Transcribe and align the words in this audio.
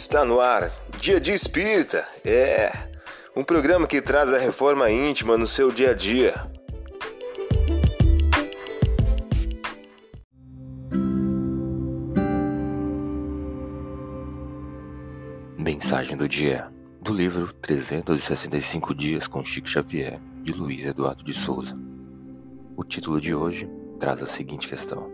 Está 0.00 0.24
no 0.24 0.38
ar, 0.38 0.70
Dia 1.00 1.18
de 1.18 1.32
Espírita. 1.32 2.06
É 2.24 2.70
um 3.34 3.42
programa 3.42 3.84
que 3.84 4.00
traz 4.00 4.32
a 4.32 4.38
reforma 4.38 4.88
íntima 4.88 5.36
no 5.36 5.46
seu 5.46 5.72
dia 5.72 5.90
a 5.90 5.92
dia. 5.92 6.34
Mensagem 15.58 16.16
do 16.16 16.28
dia 16.28 16.72
do 17.02 17.12
livro 17.12 17.52
365 17.54 18.94
Dias 18.94 19.26
com 19.26 19.44
Chico 19.44 19.68
Xavier, 19.68 20.20
de 20.42 20.52
Luiz 20.52 20.86
Eduardo 20.86 21.24
de 21.24 21.34
Souza. 21.34 21.76
O 22.76 22.84
título 22.84 23.20
de 23.20 23.34
hoje 23.34 23.68
traz 23.98 24.22
a 24.22 24.28
seguinte 24.28 24.68
questão: 24.68 25.10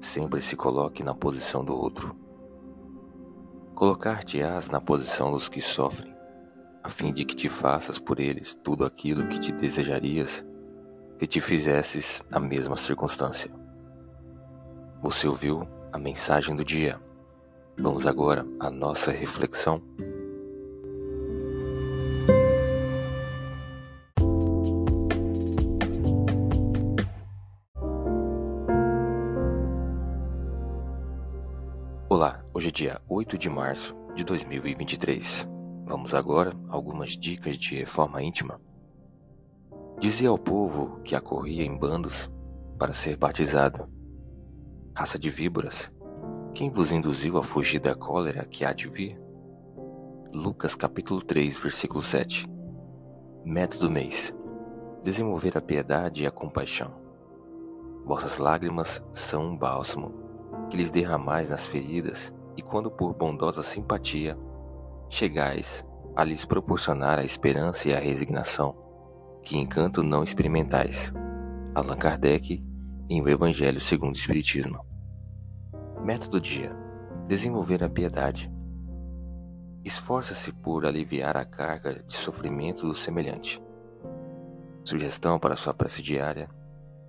Sempre 0.00 0.40
se 0.40 0.56
coloque 0.56 1.04
na 1.04 1.14
posição 1.14 1.62
do 1.62 1.74
outro. 1.74 2.29
Colocar-te-ás 3.80 4.68
na 4.68 4.78
posição 4.78 5.32
dos 5.32 5.48
que 5.48 5.58
sofrem, 5.58 6.14
a 6.84 6.90
fim 6.90 7.14
de 7.14 7.24
que 7.24 7.34
te 7.34 7.48
faças 7.48 7.98
por 7.98 8.20
eles 8.20 8.52
tudo 8.52 8.84
aquilo 8.84 9.26
que 9.28 9.38
te 9.38 9.52
desejarias 9.52 10.44
que 11.18 11.26
te 11.26 11.40
fizesses 11.40 12.22
na 12.28 12.38
mesma 12.38 12.76
circunstância. 12.76 13.50
Você 15.00 15.26
ouviu 15.26 15.66
a 15.90 15.98
mensagem 15.98 16.54
do 16.54 16.62
dia. 16.62 17.00
Vamos 17.78 18.06
agora 18.06 18.44
à 18.60 18.70
nossa 18.70 19.10
reflexão. 19.10 19.82
Olá, 32.12 32.44
hoje 32.52 32.66
é 32.66 32.72
dia 32.72 33.00
8 33.08 33.38
de 33.38 33.48
março 33.48 33.94
de 34.16 34.24
2023. 34.24 35.48
Vamos 35.84 36.12
agora 36.12 36.52
algumas 36.68 37.10
dicas 37.10 37.56
de 37.56 37.76
reforma 37.76 38.20
íntima. 38.20 38.60
Dizia 40.00 40.28
ao 40.28 40.36
povo 40.36 40.98
que 41.04 41.14
acorria 41.14 41.64
em 41.64 41.78
bandos 41.78 42.28
para 42.76 42.92
ser 42.92 43.16
batizado. 43.16 43.88
Raça 44.92 45.20
de 45.20 45.30
víboras, 45.30 45.88
quem 46.52 46.68
vos 46.68 46.90
induziu 46.90 47.38
a 47.38 47.44
fugir 47.44 47.78
da 47.78 47.94
cólera 47.94 48.44
que 48.44 48.64
há 48.64 48.72
de 48.72 48.88
vir? 48.88 49.16
Lucas 50.34 50.74
capítulo 50.74 51.22
3, 51.22 51.58
versículo 51.58 52.02
7. 52.02 52.44
Método 53.44 53.88
mês. 53.88 54.34
Desenvolver 55.04 55.56
a 55.56 55.60
piedade 55.60 56.24
e 56.24 56.26
a 56.26 56.32
compaixão. 56.32 56.90
Vossas 58.04 58.36
lágrimas 58.36 59.00
são 59.14 59.50
um 59.50 59.56
bálsamo 59.56 60.28
que 60.70 60.76
lhes 60.76 60.90
derramais 60.90 61.50
nas 61.50 61.66
feridas, 61.66 62.32
e 62.56 62.62
quando 62.62 62.90
por 62.90 63.14
bondosa 63.14 63.62
simpatia 63.62 64.38
chegais 65.08 65.84
a 66.14 66.22
lhes 66.24 66.44
proporcionar 66.44 67.18
a 67.18 67.24
esperança 67.24 67.88
e 67.88 67.94
a 67.94 67.98
resignação, 67.98 68.76
que 69.42 69.58
encanto 69.58 70.02
não 70.02 70.22
experimentais. 70.22 71.12
Allan 71.74 71.96
Kardec, 71.96 72.64
em 73.08 73.20
O 73.20 73.28
Evangelho 73.28 73.80
segundo 73.80 74.14
o 74.14 74.18
Espiritismo. 74.18 74.84
Método 76.02 76.40
dia: 76.40 76.72
desenvolver 77.26 77.82
a 77.82 77.88
piedade. 77.88 78.50
Esforça-se 79.84 80.52
por 80.52 80.84
aliviar 80.84 81.36
a 81.36 81.44
carga 81.44 82.02
de 82.06 82.14
sofrimento 82.14 82.86
do 82.86 82.94
semelhante. 82.94 83.60
Sugestão 84.84 85.38
para 85.38 85.56
sua 85.56 85.74
prece 85.74 86.02
diária: 86.02 86.48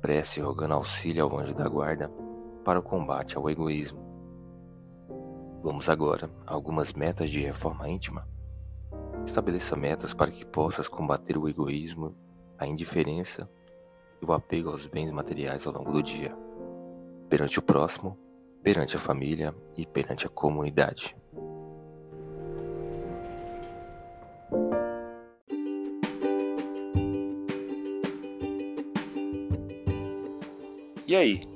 prece 0.00 0.40
rogando 0.40 0.74
auxílio 0.74 1.24
ao 1.24 1.38
anjo 1.38 1.54
da 1.54 1.68
guarda 1.68 2.10
para 2.66 2.80
o 2.80 2.82
combate 2.82 3.36
ao 3.36 3.48
egoísmo. 3.48 4.04
Vamos 5.62 5.88
agora 5.88 6.28
a 6.44 6.52
algumas 6.52 6.92
metas 6.92 7.30
de 7.30 7.40
reforma 7.40 7.88
íntima. 7.88 8.28
Estabeleça 9.24 9.76
metas 9.76 10.12
para 10.12 10.32
que 10.32 10.44
possas 10.44 10.88
combater 10.88 11.38
o 11.38 11.48
egoísmo, 11.48 12.16
a 12.58 12.66
indiferença 12.66 13.48
e 14.20 14.26
o 14.26 14.32
apego 14.32 14.70
aos 14.70 14.84
bens 14.84 15.12
materiais 15.12 15.64
ao 15.64 15.74
longo 15.74 15.92
do 15.92 16.02
dia, 16.02 16.36
perante 17.28 17.56
o 17.60 17.62
próximo, 17.62 18.18
perante 18.64 18.96
a 18.96 18.98
família 18.98 19.54
e 19.76 19.86
perante 19.86 20.26
a 20.26 20.28
comunidade. 20.28 21.16
E 31.06 31.14
aí, 31.14 31.55